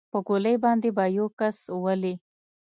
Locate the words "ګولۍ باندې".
0.27-0.89